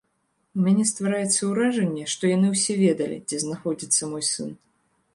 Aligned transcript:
У 0.59 0.63
мяне 0.67 0.85
ствараецца 0.91 1.41
ўражанне, 1.51 2.07
што 2.15 2.23
яны 2.33 2.47
ўсе 2.57 2.81
ведалі, 2.83 3.23
дзе 3.31 3.37
знаходзіцца 3.47 4.03
мой 4.17 4.31
сын. 4.35 4.49